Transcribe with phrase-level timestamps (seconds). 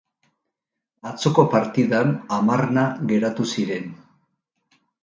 [1.09, 3.97] Atzoko partidan hamarna geratu ziren.